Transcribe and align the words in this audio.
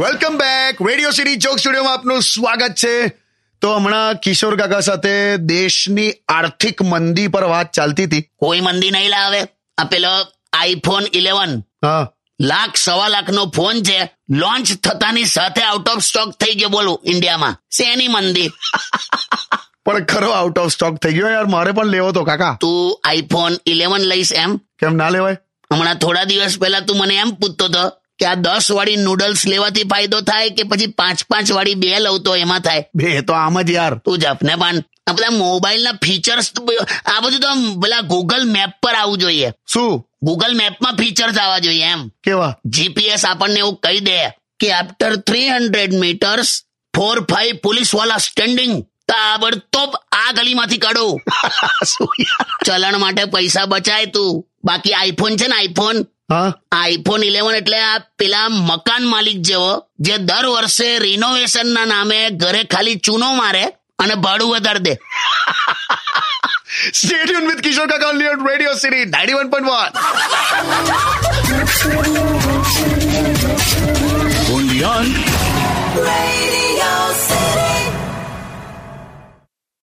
Welcome 0.00 0.38
back 0.38 0.88
radio 0.88 1.10
city 1.10 1.36
ચોક 1.36 1.58
સ્ટુડિયોમાં 1.58 1.92
આપનું 1.92 2.22
સ્વાગત 2.22 2.74
છે. 2.74 3.08
તો 3.60 3.76
હમણાં 3.76 4.14
કિશોર 4.14 4.56
કાકા 4.56 4.80
સાથે 4.80 5.36
દેશની 5.36 6.12
આર્થિક 6.28 6.82
મંદી 6.82 7.28
પર 7.28 7.44
વાત 7.44 7.72
ચાલતી 7.72 8.04
હતી. 8.04 8.22
કોઈ 8.36 8.60
મંદી 8.60 8.90
નહીં 8.90 9.10
લાવે. 9.10 9.40
આ 9.78 9.84
પેલો 9.84 10.08
આઈફોન 10.52 11.02
ઇલેવન 11.12 11.62
લાખ 12.40 12.76
સવા 12.76 13.08
લાખ 13.08 13.30
નો 13.30 13.46
ફોન 13.46 13.82
છે. 13.82 14.10
લોન્ચ 14.30 14.72
થતાની 14.72 15.24
સાથે 15.24 15.62
આઉટ 15.62 15.88
ઓફ 15.88 16.04
સ્ટોક 16.04 16.30
થઈ 16.30 16.54
ગયો 16.54 16.68
બોલું 16.68 17.00
ઇન્ડિયામાં. 17.04 17.56
શેની 17.70 18.08
મંદી. 18.08 18.50
પણ 19.84 20.04
ખરો 20.04 20.30
આઉટ 20.30 20.58
ઓફ 20.58 20.72
સ્ટોક 20.72 20.96
થઈ 20.96 21.12
ગયો 21.12 21.28
યાર. 21.28 21.46
મારે 21.46 21.72
પણ 21.72 21.86
લેવો 21.86 22.12
તો 22.12 22.24
કાકા. 22.24 22.58
તું 22.60 23.00
આઈફોન 23.04 23.52
ઇલેવન 23.66 24.00
લઈશ 24.00 24.32
એમ. 24.32 24.56
કેમ 24.56 24.94
ના 24.94 25.08
લેવાય? 25.08 25.36
હમણાં 25.70 25.98
થોડા 25.98 26.24
દિવસ 26.24 26.58
પહેલા 26.58 26.80
તું 26.80 26.98
મને 26.98 27.14
એમ 27.14 27.30
પૂછતો 27.40 27.64
હતો 27.64 27.84
કે 28.18 28.26
આ 28.26 28.38
દસ 28.44 28.70
વાળી 28.76 29.02
નૂડલ્સ 29.06 29.42
લેવાથી 29.46 29.88
ફાયદો 29.92 30.20
થાય 30.20 30.54
કે 30.56 30.62
પછી 30.64 30.92
પાંચ 31.00 31.24
પાંચ 31.30 31.52
વાળી 31.52 31.74
બે 31.74 31.92
લઉં 31.98 32.22
તો 32.22 32.36
એમાં 32.36 32.60
થાય? 32.60 32.82
બે 32.94 33.22
તો 33.22 33.32
આમ 33.34 33.60
જ 33.62 33.70
યાર. 33.72 33.94
તું 34.04 34.18
જપને 34.18 34.56
પણ 34.62 34.82
આ 35.06 35.12
બધા 35.12 35.30
મોબાઈલના 35.30 35.96
ફીચર્સ 36.04 36.52
આ 37.06 37.20
બધું 37.20 37.40
તો 37.40 37.50
પેલા 37.82 38.02
ગૂગલ 38.02 38.44
મેપ 38.46 38.76
પર 38.82 38.94
આવવું 38.94 39.18
જોઈએ. 39.18 39.48
શું? 39.72 40.04
ગૂગલ 40.22 40.54
મેપમાં 40.54 40.96
ફીચર્સ 40.96 41.38
આવવા 41.38 41.58
જોઈએ 41.58 41.86
એમ. 41.94 42.02
કેવા? 42.24 42.52
જીપીએસ 42.66 43.24
આપણને 43.24 43.58
એવું 43.58 43.78
કહી 43.78 44.00
દે 44.00 44.18
કે 44.60 44.72
after 44.72 45.14
three 45.26 45.48
hundred 45.48 45.92
meters 45.94 46.50
four 46.94 47.16
five 47.24 47.62
પોલીસવાળા 47.62 48.18
સ્ટેન્ડિંગ 48.18 48.74
તાબડતોબ 49.08 49.90
આ 50.12 50.30
ગલીમાંથી 50.32 50.78
કાઢો. 50.78 51.08
ચલણ 52.66 52.98
માટે 52.98 53.24
પૈસા 53.24 53.66
બચાય 53.66 54.06
તું. 54.06 54.44
બાકી 54.64 54.92
આઈફોન 54.92 55.36
છે 55.36 55.46
ને 55.48 55.56
આઈફોન. 55.56 55.96
આઈફોન 56.72 57.22
ઇલેવન 57.28 57.54
એટલે 57.60 57.78
આ 57.82 57.98
પેલા 58.18 58.48
મકાન 58.48 59.04
માલિક 59.12 59.38
જેવો 59.48 59.72
જે 59.98 60.14
દર 60.30 60.46
વર્ષે 60.54 60.88
રિનોવેશન 60.98 61.68
ના 61.76 61.86
નામે 61.92 62.18
ઘરે 62.42 62.62
ખાલી 62.64 62.98
ચૂનો 63.06 63.28
મારે 63.40 63.64
અને 63.98 64.14
ભાડું 64.26 64.50
વધારી 64.54 64.84
દે. 64.88 64.94
Tuned 66.98 67.46
with 67.46 67.60
Kishore 67.64 67.88
Kaka 67.88 68.06
only 68.06 68.26
on 68.28 68.40
Radio 68.42 68.72
City 68.74 69.00
91.1. 69.04 69.90